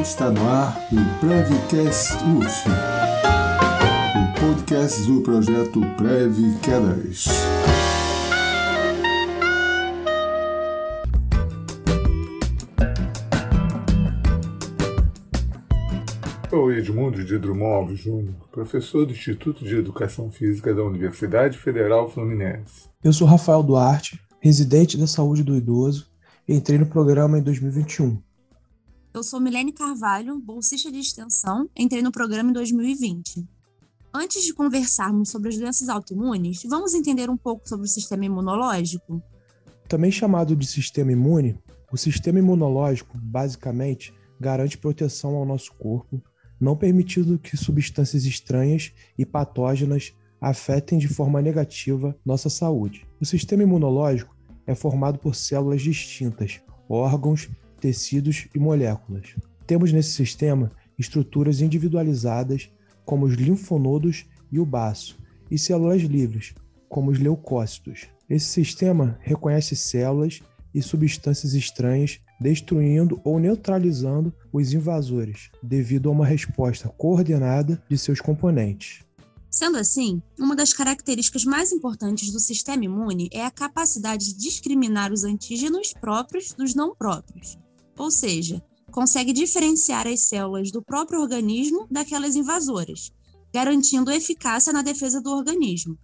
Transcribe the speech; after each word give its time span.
Está 0.00 0.30
no 0.30 0.48
ar 0.48 0.88
o 0.90 1.20
Prevcast 1.20 2.14
UF, 2.24 2.68
o 4.16 4.40
podcast 4.40 5.02
do 5.02 5.20
projeto 5.20 5.78
Prev 5.98 6.38
Quedas. 6.62 7.26
Sou 16.48 16.72
Edmundo 16.72 17.22
de 17.22 17.38
Drummond 17.38 17.74
Alves 17.74 18.00
Júnior, 18.00 18.34
professor 18.50 19.04
do 19.04 19.12
Instituto 19.12 19.66
de 19.66 19.76
Educação 19.76 20.30
Física 20.30 20.74
da 20.74 20.82
Universidade 20.82 21.58
Federal 21.58 22.10
Fluminense. 22.10 22.88
Eu 23.04 23.12
sou 23.12 23.26
Rafael 23.26 23.62
Duarte, 23.62 24.18
residente 24.40 24.96
da 24.96 25.06
saúde 25.06 25.44
do 25.44 25.54
idoso, 25.54 26.06
e 26.48 26.54
entrei 26.54 26.78
no 26.78 26.86
programa 26.86 27.38
em 27.38 27.42
2021. 27.42 28.29
Eu 29.12 29.22
sou 29.22 29.40
Milene 29.40 29.72
Carvalho, 29.72 30.38
bolsista 30.38 30.90
de 30.90 30.98
extensão, 30.98 31.68
entrei 31.76 32.02
no 32.02 32.12
programa 32.12 32.50
em 32.50 32.52
2020. 32.52 33.46
Antes 34.14 34.44
de 34.44 34.54
conversarmos 34.54 35.30
sobre 35.30 35.48
as 35.48 35.58
doenças 35.58 35.88
autoimunes, 35.88 36.62
vamos 36.64 36.94
entender 36.94 37.28
um 37.28 37.36
pouco 37.36 37.68
sobre 37.68 37.86
o 37.86 37.88
sistema 37.88 38.24
imunológico? 38.24 39.22
Também 39.88 40.10
chamado 40.10 40.54
de 40.54 40.66
sistema 40.66 41.12
imune, 41.12 41.58
o 41.92 41.96
sistema 41.96 42.38
imunológico, 42.38 43.18
basicamente, 43.18 44.14
garante 44.38 44.78
proteção 44.78 45.34
ao 45.34 45.44
nosso 45.44 45.72
corpo 45.74 46.22
não 46.60 46.76
permitindo 46.76 47.38
que 47.38 47.56
substâncias 47.56 48.24
estranhas 48.24 48.92
e 49.16 49.24
patógenas 49.24 50.12
afetem 50.40 50.98
de 50.98 51.08
forma 51.08 51.40
negativa 51.40 52.16
nossa 52.24 52.50
saúde. 52.50 53.06
O 53.20 53.24
sistema 53.24 53.62
imunológico 53.62 54.36
é 54.66 54.74
formado 54.74 55.18
por 55.18 55.34
células 55.34 55.80
distintas, 55.80 56.60
órgãos, 56.88 57.48
tecidos 57.80 58.46
e 58.54 58.58
moléculas. 58.58 59.34
Temos 59.66 59.92
nesse 59.92 60.10
sistema 60.10 60.70
estruturas 60.98 61.60
individualizadas, 61.60 62.70
como 63.04 63.24
os 63.26 63.34
linfonodos 63.34 64.26
e 64.52 64.60
o 64.60 64.66
baço, 64.66 65.18
e 65.50 65.58
células 65.58 66.02
livres, 66.02 66.54
como 66.88 67.10
os 67.10 67.18
leucócitos. 67.18 68.06
Esse 68.28 68.46
sistema 68.46 69.18
reconhece 69.22 69.74
células 69.74 70.40
e 70.74 70.82
substâncias 70.82 71.54
estranhas 71.54 72.20
destruindo 72.40 73.20
ou 73.22 73.38
neutralizando 73.38 74.32
os 74.52 74.72
invasores, 74.72 75.50
devido 75.62 76.08
a 76.08 76.12
uma 76.12 76.24
resposta 76.24 76.88
coordenada 76.88 77.82
de 77.88 77.98
seus 77.98 78.20
componentes. 78.20 79.04
Sendo 79.50 79.76
assim, 79.76 80.22
uma 80.38 80.54
das 80.54 80.72
características 80.72 81.44
mais 81.44 81.72
importantes 81.72 82.30
do 82.30 82.38
sistema 82.38 82.84
imune 82.84 83.28
é 83.32 83.44
a 83.44 83.50
capacidade 83.50 84.26
de 84.26 84.38
discriminar 84.38 85.12
os 85.12 85.24
antígenos 85.24 85.92
próprios 85.92 86.52
dos 86.52 86.74
não 86.74 86.94
próprios. 86.94 87.58
Ou 88.00 88.10
seja, 88.10 88.62
consegue 88.90 89.30
diferenciar 89.30 90.06
as 90.06 90.20
células 90.20 90.70
do 90.70 90.82
próprio 90.82 91.20
organismo 91.20 91.86
daquelas 91.90 92.34
invasoras, 92.34 93.12
garantindo 93.52 94.10
eficácia 94.10 94.72
na 94.72 94.80
defesa 94.80 95.20
do 95.20 95.28
organismo. 95.30 95.98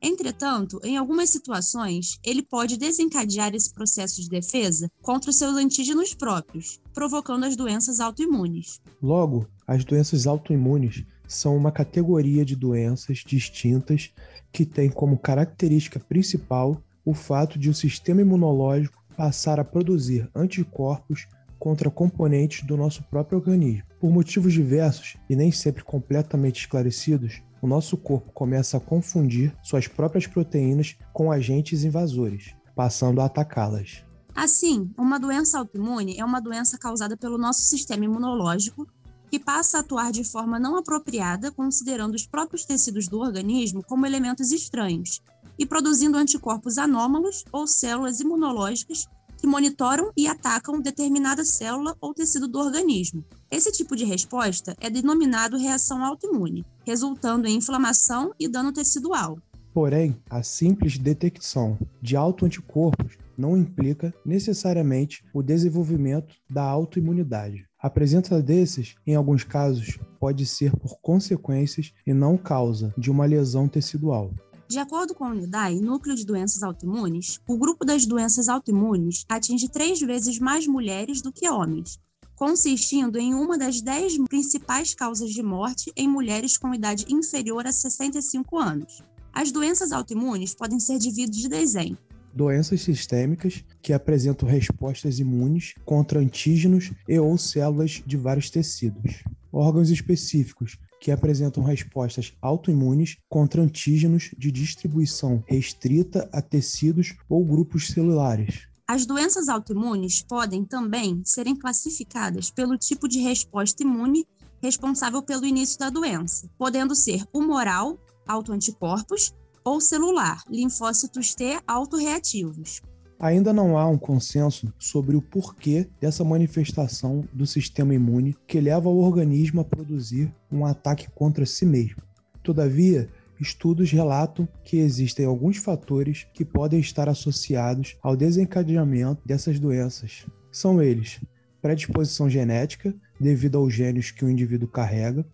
Entretanto, 0.00 0.78
em 0.84 0.96
algumas 0.96 1.30
situações, 1.30 2.20
ele 2.22 2.40
pode 2.40 2.76
desencadear 2.76 3.52
esse 3.52 3.74
processo 3.74 4.22
de 4.22 4.28
defesa 4.28 4.88
contra 5.02 5.30
os 5.30 5.36
seus 5.36 5.56
antígenos 5.56 6.14
próprios, 6.14 6.78
provocando 6.92 7.42
as 7.42 7.56
doenças 7.56 7.98
autoimunes. 7.98 8.80
Logo, 9.02 9.48
as 9.66 9.84
doenças 9.84 10.28
autoimunes 10.28 11.04
são 11.26 11.56
uma 11.56 11.72
categoria 11.72 12.44
de 12.44 12.54
doenças 12.54 13.24
distintas 13.26 14.12
que 14.52 14.64
tem 14.64 14.88
como 14.88 15.18
característica 15.18 15.98
principal 15.98 16.80
o 17.04 17.12
fato 17.12 17.58
de 17.58 17.68
o 17.68 17.74
sistema 17.74 18.20
imunológico 18.20 19.03
passar 19.16 19.58
a 19.58 19.64
produzir 19.64 20.28
anticorpos 20.34 21.26
contra 21.58 21.90
componentes 21.90 22.62
do 22.66 22.76
nosso 22.76 23.02
próprio 23.04 23.38
organismo. 23.38 23.84
Por 23.98 24.10
motivos 24.10 24.52
diversos 24.52 25.16
e 25.30 25.34
nem 25.34 25.50
sempre 25.50 25.82
completamente 25.82 26.60
esclarecidos, 26.60 27.42
o 27.62 27.66
nosso 27.66 27.96
corpo 27.96 28.30
começa 28.32 28.76
a 28.76 28.80
confundir 28.80 29.56
suas 29.62 29.88
próprias 29.88 30.26
proteínas 30.26 30.96
com 31.12 31.32
agentes 31.32 31.82
invasores, 31.82 32.54
passando 32.76 33.20
a 33.20 33.24
atacá-las. 33.24 34.04
Assim, 34.34 34.90
uma 34.98 35.18
doença 35.18 35.58
autoimune 35.58 36.18
é 36.18 36.24
uma 36.24 36.40
doença 36.40 36.76
causada 36.76 37.16
pelo 37.16 37.38
nosso 37.38 37.62
sistema 37.62 38.04
imunológico 38.04 38.86
que 39.30 39.38
passa 39.38 39.78
a 39.78 39.80
atuar 39.80 40.12
de 40.12 40.22
forma 40.22 40.58
não 40.58 40.76
apropriada, 40.76 41.50
considerando 41.50 42.14
os 42.14 42.26
próprios 42.26 42.64
tecidos 42.64 43.08
do 43.08 43.20
organismo 43.20 43.82
como 43.82 44.04
elementos 44.04 44.52
estranhos 44.52 45.22
e 45.58 45.66
produzindo 45.66 46.16
anticorpos 46.16 46.78
anômalos 46.78 47.44
ou 47.52 47.66
células 47.66 48.20
imunológicas 48.20 49.06
que 49.38 49.46
monitoram 49.46 50.10
e 50.16 50.26
atacam 50.26 50.80
determinada 50.80 51.44
célula 51.44 51.94
ou 52.00 52.14
tecido 52.14 52.48
do 52.48 52.58
organismo. 52.58 53.22
Esse 53.50 53.70
tipo 53.70 53.94
de 53.94 54.04
resposta 54.04 54.74
é 54.80 54.88
denominado 54.88 55.58
reação 55.58 56.02
autoimune, 56.02 56.64
resultando 56.84 57.46
em 57.46 57.56
inflamação 57.56 58.32
e 58.40 58.48
dano 58.48 58.72
tecidual. 58.72 59.38
Porém, 59.74 60.16
a 60.30 60.42
simples 60.42 60.96
detecção 60.96 61.78
de 62.00 62.16
autoanticorpos 62.16 63.18
não 63.36 63.56
implica 63.56 64.14
necessariamente 64.24 65.22
o 65.34 65.42
desenvolvimento 65.42 66.34
da 66.48 66.62
autoimunidade. 66.62 67.66
A 67.78 67.90
presença 67.90 68.40
desses, 68.40 68.94
em 69.06 69.14
alguns 69.14 69.44
casos, 69.44 69.98
pode 70.18 70.46
ser 70.46 70.74
por 70.76 70.98
consequências 71.02 71.92
e 72.06 72.14
não 72.14 72.38
causa 72.38 72.94
de 72.96 73.10
uma 73.10 73.26
lesão 73.26 73.68
tecidual. 73.68 74.32
De 74.74 74.80
acordo 74.80 75.14
com 75.14 75.24
a 75.24 75.30
UNIDAI, 75.30 75.76
Núcleo 75.76 76.16
de 76.16 76.26
Doenças 76.26 76.60
Autoimunes, 76.60 77.40
o 77.46 77.56
grupo 77.56 77.84
das 77.84 78.04
doenças 78.04 78.48
autoimunes 78.48 79.24
atinge 79.28 79.68
três 79.68 80.00
vezes 80.00 80.40
mais 80.40 80.66
mulheres 80.66 81.22
do 81.22 81.30
que 81.30 81.48
homens, 81.48 82.00
consistindo 82.34 83.16
em 83.16 83.34
uma 83.34 83.56
das 83.56 83.80
dez 83.80 84.18
principais 84.28 84.92
causas 84.92 85.30
de 85.30 85.44
morte 85.44 85.92
em 85.96 86.08
mulheres 86.08 86.58
com 86.58 86.74
idade 86.74 87.06
inferior 87.08 87.64
a 87.64 87.72
65 87.72 88.58
anos. 88.58 89.00
As 89.32 89.52
doenças 89.52 89.92
autoimunes 89.92 90.56
podem 90.56 90.80
ser 90.80 90.98
divididas 90.98 91.76
em 91.76 91.96
doenças 92.34 92.80
sistêmicas 92.82 93.64
que 93.80 93.92
apresentam 93.92 94.48
respostas 94.48 95.20
imunes 95.20 95.74
contra 95.84 96.18
antígenos 96.18 96.90
e 97.08 97.16
ou 97.16 97.38
células 97.38 98.02
de 98.04 98.16
vários 98.16 98.50
tecidos, 98.50 99.22
órgãos 99.52 99.88
específicos 99.88 100.76
que 101.04 101.10
apresentam 101.10 101.62
respostas 101.62 102.32
autoimunes 102.40 103.18
contra 103.28 103.60
antígenos 103.60 104.30
de 104.38 104.50
distribuição 104.50 105.44
restrita 105.46 106.26
a 106.32 106.40
tecidos 106.40 107.14
ou 107.28 107.44
grupos 107.44 107.88
celulares. 107.88 108.66
As 108.88 109.04
doenças 109.04 109.50
autoimunes 109.50 110.22
podem 110.22 110.64
também 110.64 111.20
serem 111.22 111.54
classificadas 111.54 112.50
pelo 112.50 112.78
tipo 112.78 113.06
de 113.06 113.18
resposta 113.18 113.82
imune 113.82 114.26
responsável 114.62 115.22
pelo 115.22 115.44
início 115.44 115.78
da 115.78 115.90
doença, 115.90 116.48
podendo 116.56 116.94
ser 116.94 117.22
humoral, 117.34 117.98
autoanticorpos, 118.26 119.34
ou 119.62 119.82
celular, 119.82 120.42
linfócitos 120.48 121.34
T 121.34 121.60
autorreativos. 121.66 122.80
Ainda 123.18 123.52
não 123.52 123.78
há 123.78 123.86
um 123.88 123.96
consenso 123.96 124.72
sobre 124.78 125.16
o 125.16 125.22
porquê 125.22 125.88
dessa 126.00 126.24
manifestação 126.24 127.26
do 127.32 127.46
sistema 127.46 127.94
imune 127.94 128.36
que 128.46 128.60
leva 128.60 128.88
o 128.88 128.98
organismo 128.98 129.60
a 129.60 129.64
produzir 129.64 130.34
um 130.50 130.66
ataque 130.66 131.08
contra 131.14 131.46
si 131.46 131.64
mesmo. 131.64 132.02
Todavia, 132.42 133.08
estudos 133.40 133.90
relatam 133.90 134.48
que 134.64 134.78
existem 134.78 135.26
alguns 135.26 135.56
fatores 135.56 136.26
que 136.34 136.44
podem 136.44 136.80
estar 136.80 137.08
associados 137.08 137.96
ao 138.02 138.16
desencadeamento 138.16 139.22
dessas 139.24 139.58
doenças. 139.58 140.26
São 140.50 140.82
eles: 140.82 141.20
predisposição 141.62 142.28
genética, 142.28 142.94
devido 143.18 143.58
aos 143.58 143.72
gênios 143.72 144.10
que 144.10 144.24
o 144.24 144.30
indivíduo 144.30 144.68
carrega, 144.68 145.26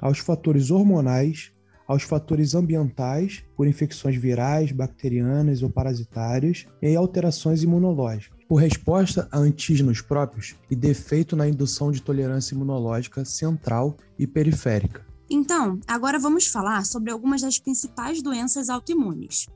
aos 0.00 0.18
fatores 0.18 0.70
hormonais, 0.70 1.52
aos 1.86 2.02
fatores 2.02 2.54
ambientais, 2.54 3.44
por 3.56 3.66
infecções 3.66 4.16
virais, 4.16 4.72
bacterianas 4.72 5.62
ou 5.62 5.70
parasitárias, 5.70 6.66
e 6.80 6.94
alterações 6.96 7.62
imunológicas, 7.62 8.38
por 8.48 8.56
resposta 8.56 9.28
a 9.30 9.38
antígenos 9.38 10.00
próprios 10.00 10.54
e 10.70 10.76
defeito 10.76 11.36
na 11.36 11.48
indução 11.48 11.90
de 11.90 12.02
tolerância 12.02 12.54
imunológica 12.54 13.24
central 13.24 13.96
e 14.18 14.26
periférica. 14.26 15.04
Então, 15.28 15.80
agora 15.86 16.18
vamos 16.18 16.46
falar 16.46 16.84
sobre 16.84 17.10
algumas 17.10 17.42
das 17.42 17.58
principais 17.58 18.22
doenças 18.22 18.68
autoimunes. 18.68 19.46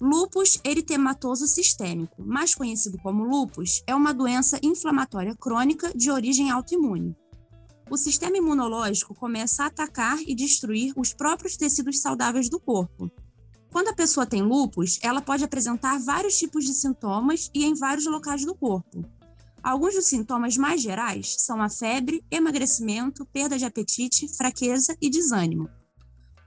Lúpus 0.00 0.60
eritematoso 0.64 1.46
sistêmico, 1.46 2.22
mais 2.24 2.54
conhecido 2.54 2.98
como 2.98 3.24
lúpus, 3.24 3.82
é 3.86 3.94
uma 3.94 4.12
doença 4.12 4.58
inflamatória 4.62 5.34
crônica 5.36 5.92
de 5.94 6.10
origem 6.10 6.50
autoimune 6.50 7.16
o 7.90 7.96
sistema 7.96 8.36
imunológico 8.36 9.14
começa 9.14 9.64
a 9.64 9.66
atacar 9.66 10.18
e 10.26 10.34
destruir 10.34 10.92
os 10.96 11.12
próprios 11.12 11.56
tecidos 11.56 12.00
saudáveis 12.00 12.48
do 12.48 12.58
corpo. 12.58 13.10
Quando 13.70 13.88
a 13.88 13.94
pessoa 13.94 14.24
tem 14.24 14.42
lúpus, 14.42 14.98
ela 15.02 15.20
pode 15.20 15.44
apresentar 15.44 15.98
vários 15.98 16.38
tipos 16.38 16.64
de 16.64 16.72
sintomas 16.72 17.50
e 17.52 17.64
em 17.64 17.74
vários 17.74 18.06
locais 18.06 18.44
do 18.44 18.54
corpo. 18.54 19.04
Alguns 19.62 19.94
dos 19.94 20.06
sintomas 20.06 20.56
mais 20.56 20.80
gerais 20.80 21.36
são 21.38 21.60
a 21.60 21.68
febre, 21.68 22.22
emagrecimento, 22.30 23.26
perda 23.26 23.58
de 23.58 23.64
apetite, 23.64 24.28
fraqueza 24.28 24.96
e 25.00 25.10
desânimo. 25.10 25.68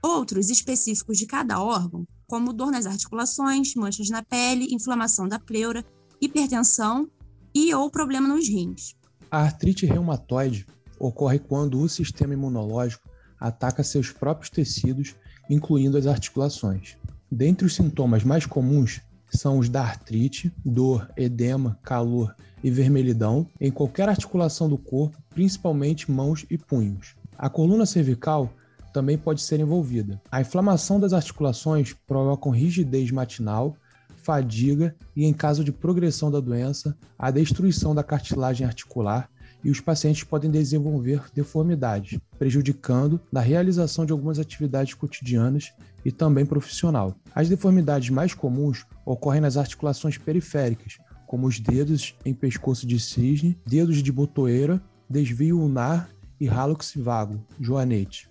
Outros 0.02 0.48
específicos 0.48 1.18
de 1.18 1.26
cada 1.26 1.60
órgão, 1.60 2.06
como 2.28 2.52
dor 2.52 2.70
nas 2.70 2.86
articulações, 2.86 3.74
manchas 3.74 4.08
na 4.08 4.22
pele, 4.22 4.72
inflamação 4.72 5.28
da 5.28 5.38
pleura, 5.38 5.84
hipertensão 6.20 7.10
e 7.54 7.74
ou 7.74 7.90
problema 7.90 8.28
nos 8.28 8.48
rins. 8.48 8.94
A 9.30 9.42
artrite 9.42 9.84
reumatoide 9.84 10.64
ocorre 10.98 11.38
quando 11.38 11.80
o 11.80 11.88
sistema 11.88 12.34
imunológico 12.34 13.08
ataca 13.38 13.84
seus 13.84 14.10
próprios 14.10 14.50
tecidos, 14.50 15.14
incluindo 15.48 15.96
as 15.96 16.06
articulações. 16.06 16.96
Dentre 17.30 17.66
os 17.66 17.74
sintomas 17.74 18.24
mais 18.24 18.46
comuns 18.46 19.00
são 19.30 19.58
os 19.58 19.68
da 19.68 19.82
artrite, 19.82 20.52
dor, 20.64 21.10
edema, 21.16 21.78
calor 21.82 22.34
e 22.62 22.70
vermelhidão 22.70 23.46
em 23.60 23.70
qualquer 23.70 24.08
articulação 24.08 24.68
do 24.68 24.78
corpo, 24.78 25.18
principalmente 25.30 26.10
mãos 26.10 26.44
e 26.50 26.56
punhos. 26.56 27.14
A 27.36 27.48
coluna 27.48 27.86
cervical 27.86 28.52
também 28.92 29.18
pode 29.18 29.42
ser 29.42 29.60
envolvida. 29.60 30.20
A 30.30 30.40
inflamação 30.40 30.98
das 30.98 31.12
articulações 31.12 31.94
provoca 32.06 32.50
rigidez 32.50 33.10
matinal, 33.10 33.76
fadiga 34.22 34.96
e, 35.14 35.24
em 35.24 35.32
caso 35.32 35.62
de 35.62 35.70
progressão 35.70 36.30
da 36.30 36.40
doença, 36.40 36.96
a 37.18 37.30
destruição 37.30 37.94
da 37.94 38.02
cartilagem 38.02 38.66
articular 38.66 39.30
e 39.62 39.70
os 39.70 39.80
pacientes 39.80 40.24
podem 40.24 40.50
desenvolver 40.50 41.22
deformidades, 41.34 42.18
prejudicando 42.38 43.20
na 43.32 43.40
realização 43.40 44.06
de 44.06 44.12
algumas 44.12 44.38
atividades 44.38 44.94
cotidianas 44.94 45.72
e 46.04 46.12
também 46.12 46.46
profissional. 46.46 47.14
As 47.34 47.48
deformidades 47.48 48.10
mais 48.10 48.34
comuns 48.34 48.86
ocorrem 49.04 49.40
nas 49.40 49.56
articulações 49.56 50.16
periféricas, 50.16 50.98
como 51.26 51.46
os 51.46 51.60
dedos 51.60 52.14
em 52.24 52.32
pescoço 52.32 52.86
de 52.86 52.98
cisne, 52.98 53.58
dedos 53.66 54.02
de 54.02 54.10
botoeira, 54.10 54.82
desvio 55.08 55.58
ulnar 55.58 56.08
e 56.40 56.48
hálux 56.48 56.94
vago, 56.96 57.44
joanete. 57.60 58.30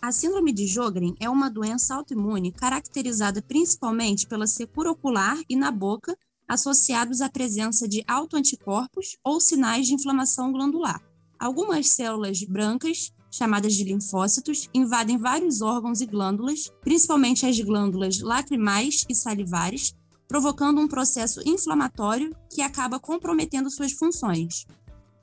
A 0.00 0.12
síndrome 0.12 0.52
de 0.52 0.66
Jogren 0.66 1.14
é 1.18 1.28
uma 1.28 1.50
doença 1.50 1.94
autoimune 1.94 2.52
caracterizada 2.52 3.42
principalmente 3.42 4.28
pela 4.28 4.46
secura 4.46 4.92
ocular 4.92 5.36
e 5.48 5.56
na 5.56 5.72
boca 5.72 6.16
associados 6.48 7.20
à 7.20 7.28
presença 7.28 7.86
de 7.86 8.02
autoanticorpos 8.08 9.18
ou 9.22 9.40
sinais 9.40 9.86
de 9.86 9.94
inflamação 9.94 10.50
glandular. 10.50 11.02
Algumas 11.38 11.90
células 11.90 12.42
brancas, 12.42 13.12
chamadas 13.30 13.74
de 13.74 13.84
linfócitos, 13.84 14.68
invadem 14.72 15.18
vários 15.18 15.60
órgãos 15.60 16.00
e 16.00 16.06
glândulas, 16.06 16.72
principalmente 16.80 17.44
as 17.44 17.60
glândulas 17.60 18.20
lacrimais 18.20 19.04
e 19.08 19.14
salivares, 19.14 19.94
provocando 20.26 20.80
um 20.80 20.88
processo 20.88 21.40
inflamatório 21.46 22.34
que 22.50 22.62
acaba 22.62 22.98
comprometendo 22.98 23.70
suas 23.70 23.92
funções. 23.92 24.66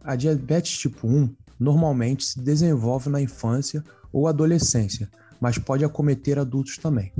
A 0.04 0.16
diabetes 0.16 0.78
tipo 0.78 1.08
1 1.08 1.36
normalmente 1.60 2.26
se 2.26 2.40
desenvolve 2.40 3.10
na 3.10 3.22
infância 3.22 3.84
ou 4.12 4.28
adolescência, 4.28 5.10
mas 5.42 5.58
pode 5.58 5.84
acometer 5.84 6.40
adultos 6.40 6.78
também. 6.78 7.12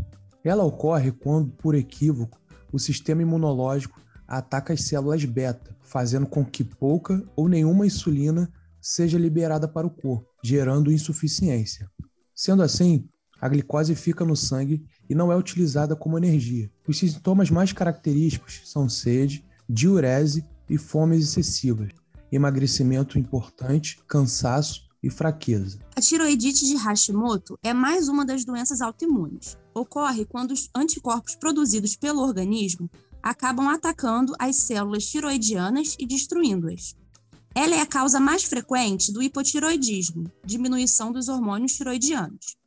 Ela 0.44 0.64
ocorre 0.64 1.12
quando, 1.12 1.52
por 1.52 1.74
equívoco, 1.74 2.40
o 2.76 2.80
sistema 2.80 3.22
imunológico 3.22 4.02
ataca 4.28 4.74
as 4.74 4.82
células 4.82 5.24
beta, 5.24 5.74
fazendo 5.82 6.26
com 6.26 6.44
que 6.44 6.62
pouca 6.62 7.24
ou 7.34 7.48
nenhuma 7.48 7.86
insulina 7.86 8.52
seja 8.82 9.18
liberada 9.18 9.66
para 9.66 9.88
o 9.88 9.90
corpo, 9.90 10.28
gerando 10.44 10.92
insuficiência. 10.92 11.90
Sendo 12.36 12.62
assim, 12.62 13.08
a 13.40 13.48
glicose 13.48 13.96
fica 13.96 14.26
no 14.26 14.36
sangue 14.36 14.86
e 15.10 15.16
não 15.16 15.32
é 15.32 15.38
utilizada 15.38 15.96
como 15.96 16.18
energia. 16.18 16.70
Os 16.86 17.00
sintomas 17.00 17.50
mais 17.50 17.72
característicos 17.72 18.64
são 18.66 18.90
sede, 18.90 19.46
diurese 19.70 20.44
e 20.70 20.78
fomes 20.78 21.30
excessivas, 21.30 21.94
emagrecimento 22.30 23.18
importante, 23.18 24.00
cansaço 24.06 24.85
e 25.06 25.10
fraqueza. 25.10 25.78
A 25.96 26.02
tiroidite 26.02 26.66
de 26.66 26.76
Hashimoto 26.76 27.60
é 27.62 27.74
mais 27.74 28.10
uma 28.10 28.26
das 28.26 28.44
doenças 28.44 28.82
autoimunes. 28.82 29.56
Ocorre 29.74 30.26
quando 30.26 30.52
os 30.52 30.68
anticorpos 30.76 31.36
produzidos 31.36 31.96
pelo 31.96 32.22
organismo 32.22 32.90
acabam 33.22 33.68
atacando 33.68 34.34
as 34.40 34.56
células 34.56 35.06
tiroidianas 35.06 35.96
e 36.00 36.08
destruindo-as. 36.08 36.96
Ela 37.54 37.76
é 37.76 37.82
a 37.82 37.86
causa 37.86 38.20
mais 38.20 38.44
frequente 38.44 39.12
do 39.12 39.22
hipotiroidismo, 39.22 40.30
diminuição 40.44 41.12
dos 41.12 41.30
hormônios 41.30 41.74
tiroidianos. 41.74 42.58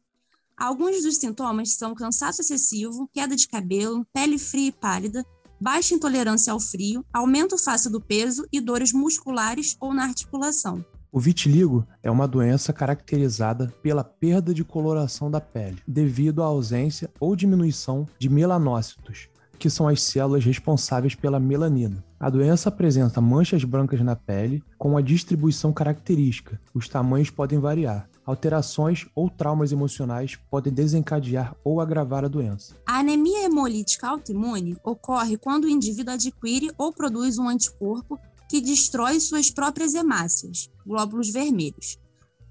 Alguns 0.56 1.02
dos 1.02 1.17
sintomas 1.17 1.75
são 1.75 1.94
cansaço 1.94 2.40
excessivo, 2.40 3.08
queda 3.12 3.35
de 3.35 3.49
cabelo, 3.49 4.06
pele 4.12 4.38
fria 4.38 4.69
e 4.69 4.73
pálida, 4.73 5.26
baixa 5.61 5.94
intolerância 5.94 6.52
ao 6.52 6.61
frio, 6.61 7.05
aumento 7.12 7.58
fácil 7.58 7.90
do 7.90 8.00
peso 8.00 8.46
e 8.52 8.61
dores 8.61 8.93
musculares 8.93 9.76
ou 9.81 9.93
na 9.93 10.05
articulação. 10.05 10.85
O 11.10 11.19
vitiligo 11.19 11.87
é 12.02 12.10
uma 12.10 12.28
doença 12.28 12.70
caracterizada 12.70 13.72
pela 13.82 14.05
perda 14.05 14.52
de 14.52 14.62
coloração 14.62 15.31
da 15.31 15.40
pele, 15.40 15.78
devido 15.88 16.43
à 16.43 16.46
ausência 16.46 17.10
ou 17.19 17.34
diminuição 17.34 18.06
de 18.19 18.28
melanócitos, 18.28 19.28
que 19.58 19.70
são 19.70 19.88
as 19.88 20.02
células 20.02 20.44
responsáveis 20.44 21.14
pela 21.14 21.40
melanina. 21.40 22.05
A 22.20 22.28
doença 22.28 22.69
apresenta 22.69 23.22
manchas 23.22 23.64
brancas 23.64 24.02
na 24.02 24.14
pele 24.14 24.62
com 24.76 24.99
a 24.99 25.00
distribuição 25.00 25.72
característica. 25.72 26.60
Os 26.75 26.88
tamanhos 26.88 27.31
podem 27.31 27.58
variar. 27.58 28.06
Alterações 28.26 29.06
ou 29.14 29.31
traumas 29.31 29.72
emocionais 29.72 30.37
podem 30.50 30.70
desencadear 30.70 31.56
ou 31.64 31.81
agravar 31.81 32.22
a 32.22 32.28
doença. 32.28 32.75
A 32.87 32.99
anemia 32.99 33.46
hemolítica 33.46 34.08
autoimune 34.08 34.76
ocorre 34.84 35.38
quando 35.38 35.64
o 35.64 35.70
indivíduo 35.70 36.12
adquire 36.12 36.70
ou 36.76 36.93
produz 36.93 37.38
um 37.38 37.49
anticorpo 37.49 38.20
que 38.48 38.60
destrói 38.60 39.20
suas 39.20 39.50
próprias 39.50 39.94
hemácias, 39.94 40.70
glóbulos 40.86 41.28
vermelhos. 41.30 41.98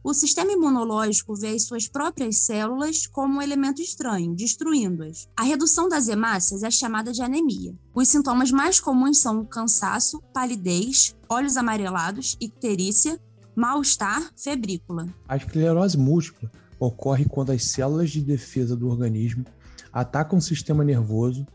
O 0.04 0.14
sistema 0.14 0.54
imunológico 0.54 1.36
vê 1.36 1.50
as 1.50 1.64
suas 1.64 1.88
próprias 1.88 2.38
células 2.38 3.08
como 3.08 3.40
um 3.40 3.42
elemento 3.42 3.82
estranho, 3.82 4.34
destruindo-as. 4.36 5.28
A 5.36 5.44
redução 5.44 5.90
das 5.90 6.08
hemácias 6.08 6.64
é 6.64 6.72
chamada 6.72 7.12
de 7.12 7.22
anemia. 7.22 7.76
Os 7.94 8.08
sintomas 8.08 8.52
mais 8.52 8.80
comuns 8.80 9.20
são 9.20 9.44
cansaço, 9.44 10.22
palidez, 10.34 11.14
olhos 11.28 11.58
amarelados, 11.58 12.38
icterícia, 12.40 13.20
mal-estar, 13.54 14.32
febrícula. 14.38 15.14
A 15.28 15.36
esclerose 15.36 15.98
múltipla 15.98 16.50
ocorre 16.80 17.26
quando 17.26 17.52
as 17.52 17.66
células 17.66 18.12
de 18.12 18.22
defesa 18.22 18.78
do 18.78 18.88
organismo 18.88 19.44
atacam 19.92 20.38
o 20.38 20.42
sistema 20.42 20.86
nervoso 20.86 21.46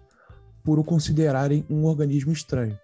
por 0.63 0.79
o 0.79 0.85
considerarem 0.85 1.65
um 1.71 1.85
organismo 1.85 2.33
estranho 2.33 2.79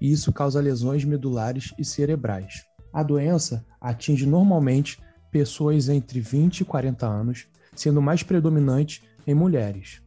e 0.00 0.10
isso 0.10 0.32
causa 0.32 0.60
lesões 0.60 1.04
medulares 1.04 1.72
e 1.78 1.84
cerebrais. 1.84 2.64
A 2.92 3.02
doença 3.02 3.64
atinge 3.80 4.26
normalmente 4.26 4.98
pessoas 5.30 5.88
entre 5.88 6.20
20 6.20 6.60
e 6.60 6.64
40 6.64 7.06
anos, 7.06 7.46
sendo 7.74 8.00
mais 8.00 8.22
predominante 8.22 9.02
em 9.26 9.34
mulheres. 9.34 10.00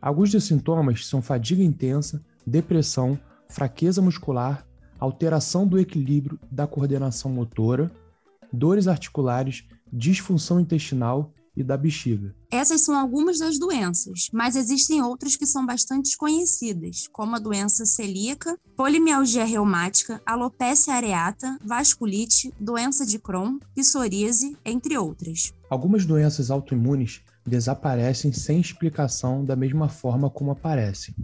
Alguns 0.00 0.30
dos 0.30 0.44
sintomas 0.44 1.06
são 1.06 1.22
fadiga 1.22 1.62
intensa, 1.62 2.22
depressão, 2.46 3.18
fraqueza 3.48 4.02
muscular, 4.02 4.66
alteração 4.98 5.66
do 5.66 5.78
equilíbrio 5.78 6.38
da 6.50 6.66
coordenação 6.66 7.30
motora, 7.30 7.90
dores 8.52 8.86
articulares, 8.86 9.64
disfunção 9.92 10.60
intestinal 10.60 11.32
e 11.56 11.64
da 11.64 11.76
bexiga. 11.76 12.34
Essas 12.50 12.82
são 12.82 12.98
algumas 12.98 13.38
das 13.38 13.58
doenças, 13.58 14.28
mas 14.32 14.54
existem 14.54 15.02
outras 15.02 15.36
que 15.36 15.46
são 15.46 15.64
bastante 15.64 16.16
conhecidas, 16.16 17.08
como 17.12 17.34
a 17.34 17.38
doença 17.38 17.86
celíaca, 17.86 18.58
polimialgia 18.76 19.44
reumática, 19.44 20.20
alopecia 20.26 20.94
areata, 20.94 21.58
vasculite, 21.64 22.52
doença 22.60 23.06
de 23.06 23.18
Crohn, 23.18 23.58
psoríase, 23.74 24.56
entre 24.64 24.98
outras. 24.98 25.54
Algumas 25.70 26.04
doenças 26.04 26.50
autoimunes 26.50 27.22
desaparecem 27.46 28.32
sem 28.32 28.60
explicação 28.60 29.44
da 29.44 29.56
mesma 29.56 29.88
forma 29.88 30.28
como 30.28 30.50
aparecem. 30.50 31.14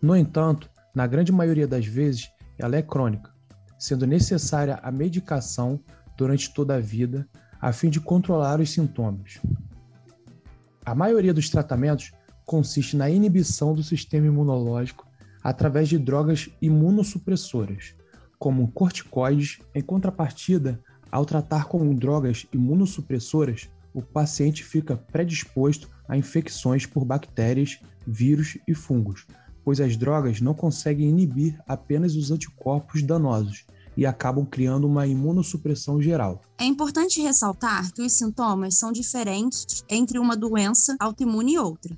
No 0.00 0.14
entanto, 0.14 0.70
na 0.94 1.06
grande 1.06 1.32
maioria 1.32 1.66
das 1.66 1.86
vezes, 1.86 2.28
ela 2.58 2.76
é 2.76 2.82
crônica, 2.82 3.34
sendo 3.78 4.06
necessária 4.06 4.78
a 4.82 4.92
medicação 4.92 5.80
durante 6.16 6.52
toda 6.52 6.76
a 6.76 6.80
vida 6.80 7.28
a 7.60 7.72
fim 7.72 7.88
de 7.88 7.98
controlar 7.98 8.60
os 8.60 8.70
sintomas. 8.70 9.40
A 10.84 10.94
maioria 10.94 11.32
dos 11.32 11.48
tratamentos 11.48 12.12
consiste 12.44 12.94
na 12.94 13.08
inibição 13.08 13.74
do 13.74 13.82
sistema 13.82 14.26
imunológico 14.26 15.06
através 15.42 15.88
de 15.88 15.98
drogas 15.98 16.50
imunossupressoras, 16.60 17.94
como 18.38 18.70
corticoides. 18.70 19.60
Em 19.74 19.80
contrapartida, 19.80 20.78
ao 21.10 21.24
tratar 21.24 21.66
com 21.68 21.94
drogas 21.94 22.46
imunossupressoras, 22.52 23.70
o 23.94 24.02
paciente 24.02 24.62
fica 24.62 24.94
predisposto 24.94 25.88
a 26.06 26.18
infecções 26.18 26.84
por 26.84 27.04
bactérias, 27.04 27.80
vírus 28.06 28.58
e 28.68 28.74
fungos, 28.74 29.26
pois 29.64 29.80
as 29.80 29.96
drogas 29.96 30.40
não 30.42 30.52
conseguem 30.52 31.08
inibir 31.08 31.58
apenas 31.66 32.14
os 32.14 32.30
anticorpos 32.30 33.02
danosos, 33.02 33.64
e 33.96 34.06
acabam 34.06 34.44
criando 34.44 34.86
uma 34.86 35.06
imunossupressão 35.06 36.00
geral. 36.00 36.40
É 36.58 36.64
importante 36.64 37.20
ressaltar 37.20 37.92
que 37.92 38.02
os 38.02 38.12
sintomas 38.12 38.76
são 38.76 38.92
diferentes 38.92 39.84
entre 39.88 40.18
uma 40.18 40.36
doença 40.36 40.96
autoimune 40.98 41.54
e 41.54 41.58
outra. 41.58 41.96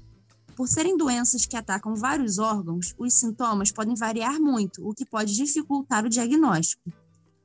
Por 0.56 0.68
serem 0.68 0.96
doenças 0.96 1.44
que 1.44 1.56
atacam 1.56 1.94
vários 1.94 2.38
órgãos, 2.38 2.94
os 2.98 3.12
sintomas 3.12 3.70
podem 3.70 3.94
variar 3.94 4.40
muito, 4.40 4.88
o 4.88 4.94
que 4.94 5.04
pode 5.04 5.34
dificultar 5.34 6.04
o 6.04 6.08
diagnóstico. 6.08 6.90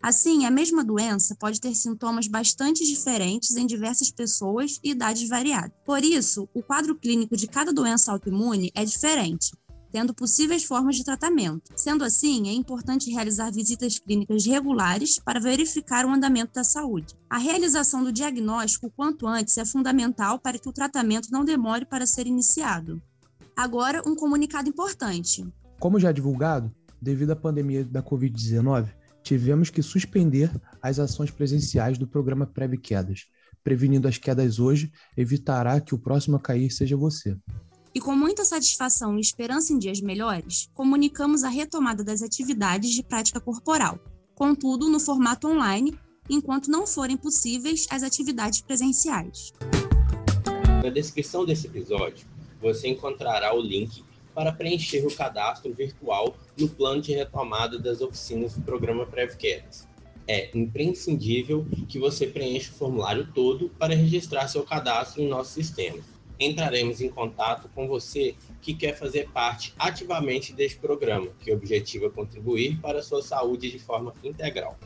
Assim, 0.01 0.45
a 0.45 0.51
mesma 0.51 0.83
doença 0.83 1.35
pode 1.35 1.61
ter 1.61 1.75
sintomas 1.75 2.27
bastante 2.27 2.83
diferentes 2.83 3.55
em 3.55 3.67
diversas 3.67 4.09
pessoas 4.09 4.79
e 4.83 4.91
idades 4.91 5.29
variadas. 5.29 5.71
Por 5.85 6.03
isso, 6.03 6.49
o 6.55 6.63
quadro 6.63 6.95
clínico 6.95 7.37
de 7.37 7.47
cada 7.47 7.71
doença 7.71 8.11
autoimune 8.11 8.71
é 8.73 8.83
diferente, 8.83 9.51
tendo 9.91 10.13
possíveis 10.13 10.63
formas 10.63 10.95
de 10.95 11.03
tratamento. 11.03 11.71
Sendo 11.75 12.03
assim, 12.03 12.47
é 12.47 12.53
importante 12.53 13.11
realizar 13.11 13.51
visitas 13.51 13.99
clínicas 13.99 14.45
regulares 14.45 15.19
para 15.19 15.39
verificar 15.39 16.05
o 16.05 16.09
andamento 16.09 16.53
da 16.53 16.63
saúde. 16.63 17.15
A 17.29 17.37
realização 17.37 18.03
do 18.03 18.11
diagnóstico 18.11 18.87
o 18.87 18.91
quanto 18.91 19.27
antes 19.27 19.57
é 19.57 19.65
fundamental 19.65 20.39
para 20.39 20.57
que 20.57 20.67
o 20.67 20.73
tratamento 20.73 21.29
não 21.31 21.45
demore 21.45 21.85
para 21.85 22.07
ser 22.07 22.27
iniciado. 22.27 23.01
Agora, 23.55 24.01
um 24.07 24.15
comunicado 24.15 24.69
importante. 24.69 25.45
Como 25.79 25.99
já 25.99 26.11
divulgado, 26.11 26.73
devido 27.01 27.31
à 27.31 27.35
pandemia 27.35 27.83
da 27.83 28.01
Covid-19, 28.01 28.89
tivemos 29.23 29.69
que 29.69 29.83
suspender 29.83 30.49
as 30.81 30.99
ações 30.99 31.31
presenciais 31.31 31.97
do 31.97 32.07
programa 32.07 32.45
Preve 32.45 32.77
Quedas. 32.77 33.25
Prevenindo 33.63 34.07
as 34.07 34.17
quedas 34.17 34.59
hoje, 34.59 34.91
evitará 35.15 35.79
que 35.79 35.93
o 35.93 35.99
próximo 35.99 36.37
a 36.37 36.39
cair 36.39 36.71
seja 36.71 36.97
você. 36.97 37.37
E 37.93 37.99
com 37.99 38.15
muita 38.41 38.45
satisfação 38.45 39.17
e 39.17 39.21
esperança 39.21 39.71
em 39.71 39.77
dias 39.77 40.01
melhores, 40.01 40.67
comunicamos 40.73 41.43
a 41.43 41.49
retomada 41.49 42.03
das 42.03 42.23
atividades 42.23 42.89
de 42.89 43.03
prática 43.03 43.39
corporal, 43.39 43.99
contudo 44.33 44.89
no 44.89 44.99
formato 44.99 45.47
online, 45.47 45.95
enquanto 46.27 46.71
não 46.71 46.87
forem 46.87 47.15
possíveis 47.15 47.85
as 47.91 48.01
atividades 48.01 48.61
presenciais. 48.61 49.53
Na 50.83 50.89
descrição 50.89 51.45
desse 51.45 51.67
episódio, 51.67 52.25
você 52.59 52.87
encontrará 52.87 53.53
o 53.53 53.61
link 53.61 54.03
para 54.33 54.51
preencher 54.51 55.05
o 55.05 55.15
cadastro 55.15 55.71
virtual 55.71 56.35
no 56.57 56.67
plano 56.67 56.99
de 56.99 57.13
retomada 57.13 57.77
das 57.77 58.01
oficinas 58.01 58.55
do 58.55 58.61
programa 58.61 59.05
PrevCares. 59.05 59.87
É 60.27 60.49
imprescindível 60.57 61.63
que 61.87 61.99
você 61.99 62.25
preencha 62.25 62.71
o 62.71 62.75
formulário 62.75 63.27
todo 63.35 63.69
para 63.77 63.93
registrar 63.93 64.47
seu 64.47 64.63
cadastro 64.63 65.21
em 65.21 65.27
nosso 65.27 65.51
sistema 65.51 66.01
entraremos 66.41 66.99
em 67.01 67.09
contato 67.09 67.69
com 67.73 67.87
você 67.87 68.35
que 68.61 68.73
quer 68.73 68.97
fazer 68.97 69.29
parte 69.29 69.73
ativamente 69.77 70.53
deste 70.53 70.79
programa, 70.79 71.27
que 71.39 71.53
objetiva 71.53 72.09
contribuir 72.09 72.79
para 72.81 72.99
a 72.99 73.03
sua 73.03 73.21
saúde 73.21 73.71
de 73.71 73.79
forma 73.79 74.13
integral. 74.23 74.77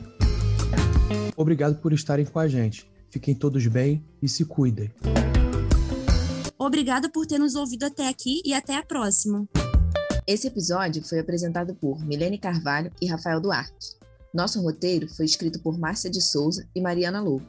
Obrigado 1.36 1.80
por 1.80 1.92
estarem 1.92 2.26
com 2.26 2.38
a 2.38 2.46
gente. 2.46 2.88
Fiquem 3.10 3.34
todos 3.34 3.66
bem 3.66 4.04
e 4.20 4.28
se 4.28 4.44
cuidem. 4.44 4.92
Obrigada 6.58 7.08
por 7.10 7.26
ter 7.26 7.38
nos 7.38 7.54
ouvido 7.54 7.84
até 7.84 8.08
aqui 8.08 8.42
e 8.44 8.52
até 8.52 8.76
a 8.76 8.82
próxima. 8.82 9.46
Esse 10.26 10.48
episódio 10.48 11.04
foi 11.04 11.20
apresentado 11.20 11.74
por 11.74 12.04
Milene 12.04 12.38
Carvalho 12.38 12.90
e 13.00 13.06
Rafael 13.06 13.40
Duarte. 13.40 13.96
Nosso 14.34 14.60
roteiro 14.60 15.08
foi 15.08 15.24
escrito 15.24 15.60
por 15.60 15.78
Márcia 15.78 16.10
de 16.10 16.20
Souza 16.20 16.66
e 16.74 16.80
Mariana 16.80 17.22
Lobo. 17.22 17.46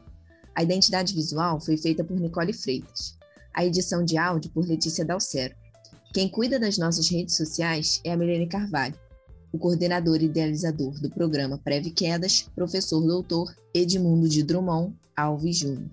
A 0.56 0.64
identidade 0.64 1.14
visual 1.14 1.60
foi 1.60 1.76
feita 1.78 2.04
por 2.04 2.20
Nicole 2.20 2.54
Freitas. 2.54 3.17
A 3.58 3.66
edição 3.66 4.06
de 4.06 4.20
áudio 4.20 4.52
por 4.52 4.68
Letícia 4.68 5.04
Dalcero. 5.04 5.56
Quem 6.14 6.30
cuida 6.30 6.60
das 6.60 6.78
nossas 6.78 7.10
redes 7.10 7.36
sociais 7.36 8.00
é 8.04 8.12
a 8.12 8.16
Milene 8.16 8.46
Carvalho. 8.46 8.94
O 9.52 9.58
coordenador 9.58 10.22
e 10.22 10.26
idealizador 10.26 10.92
do 11.02 11.10
programa 11.10 11.58
Preve 11.58 11.90
Quedas, 11.90 12.48
professor 12.54 13.02
doutor 13.02 13.52
Edmundo 13.74 14.30
de 14.30 14.44
Drummond 14.44 14.94
Alves 15.16 15.58
Júnior. 15.58 15.90